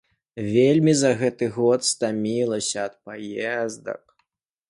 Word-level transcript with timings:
Вельмі 0.53 0.93
за 1.01 1.11
гэты 1.19 1.49
год 1.57 1.85
стамілася 1.91 2.77
ад 2.87 2.95
паездак. 3.09 4.01